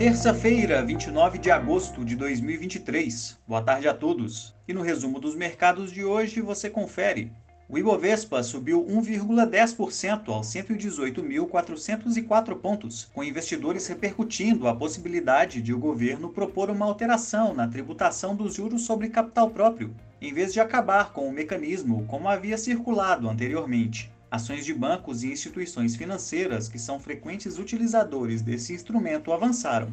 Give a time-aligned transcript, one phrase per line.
[0.00, 3.36] Terça-feira, 29 de agosto de 2023.
[3.46, 4.54] Boa tarde a todos.
[4.66, 7.30] E no resumo dos mercados de hoje você confere.
[7.68, 16.30] O Ibovespa subiu 1,10% aos 118.404 pontos, com investidores repercutindo a possibilidade de o governo
[16.30, 21.28] propor uma alteração na tributação dos juros sobre capital próprio, em vez de acabar com
[21.28, 24.10] o mecanismo como havia circulado anteriormente.
[24.30, 29.90] Ações de bancos e instituições financeiras que são frequentes utilizadores desse instrumento avançaram.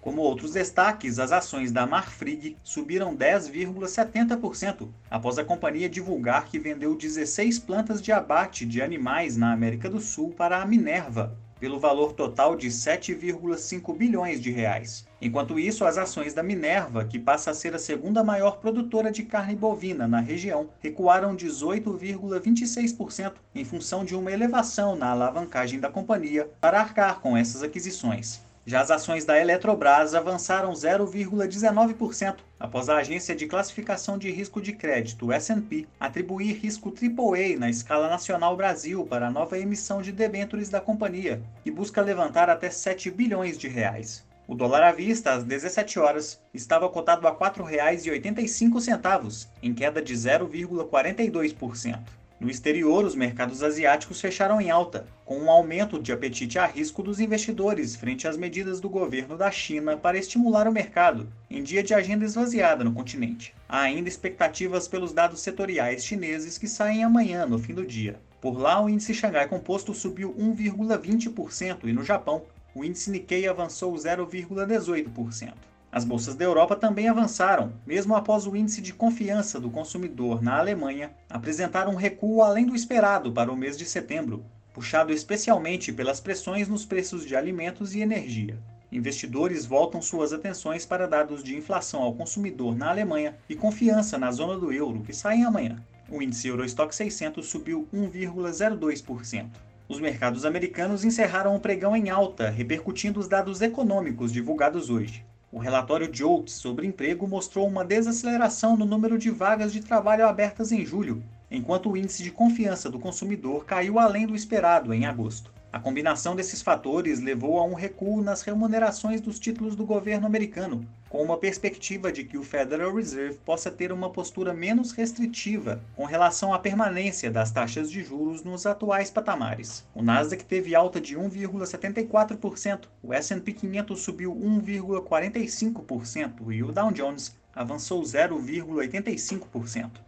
[0.00, 6.94] Como outros destaques, as ações da Marfrig subiram 10,70% após a companhia divulgar que vendeu
[6.94, 12.12] 16 plantas de abate de animais na América do Sul para a Minerva, pelo valor
[12.12, 15.06] total de 7,5 bilhões de reais.
[15.20, 19.24] Enquanto isso, as ações da Minerva, que passa a ser a segunda maior produtora de
[19.24, 26.50] carne bovina na região, recuaram 18,26% em função de uma elevação na alavancagem da companhia
[26.60, 28.47] para arcar com essas aquisições.
[28.68, 34.74] Já as ações da Eletrobras avançaram 0,19% após a agência de classificação de risco de
[34.74, 40.68] crédito S&P atribuir risco AAA na escala nacional Brasil para a nova emissão de debêntures
[40.68, 44.22] da companhia, que busca levantar até 7 bilhões de reais.
[44.46, 50.12] O dólar à vista, às 17 horas, estava cotado a R$ 4,85, em queda de
[50.12, 52.17] 0,42%.
[52.40, 57.02] No exterior, os mercados asiáticos fecharam em alta, com um aumento de apetite a risco
[57.02, 61.82] dos investidores frente às medidas do governo da China para estimular o mercado, em dia
[61.82, 63.52] de agenda esvaziada no continente.
[63.68, 68.20] Há ainda expectativas pelos dados setoriais chineses que saem amanhã, no fim do dia.
[68.40, 73.92] Por lá, o índice Xangai Composto subiu 1,20% e no Japão, o índice Nikkei avançou
[73.94, 75.54] 0,18%.
[75.90, 80.58] As bolsas da Europa também avançaram, mesmo após o índice de confiança do consumidor na
[80.58, 86.20] Alemanha apresentar um recuo além do esperado para o mês de setembro, puxado especialmente pelas
[86.20, 88.58] pressões nos preços de alimentos e energia.
[88.92, 94.30] Investidores voltam suas atenções para dados de inflação ao consumidor na Alemanha e confiança na
[94.30, 95.82] zona do euro, que saem amanhã.
[96.10, 99.46] O índice Eurostock 600 subiu 1,02%.
[99.88, 105.24] Os mercados americanos encerraram o pregão em alta, repercutindo os dados econômicos divulgados hoje.
[105.50, 110.26] O relatório de Oates sobre emprego mostrou uma desaceleração no número de vagas de trabalho
[110.26, 115.06] abertas em julho, enquanto o índice de confiança do consumidor caiu além do esperado em
[115.06, 115.50] agosto.
[115.70, 120.88] A combinação desses fatores levou a um recuo nas remunerações dos títulos do governo americano,
[121.10, 126.06] com uma perspectiva de que o Federal Reserve possa ter uma postura menos restritiva com
[126.06, 129.86] relação à permanência das taxas de juros nos atuais patamares.
[129.94, 137.36] O Nasdaq teve alta de 1,74%, o S&P 500 subiu 1,45% e o Dow Jones
[137.54, 140.07] avançou 0,85%.